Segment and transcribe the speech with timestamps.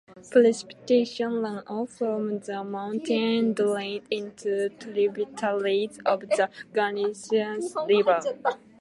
[0.33, 8.19] Precipitation runoff from the mountain drains into tributaries of the Gunnison River.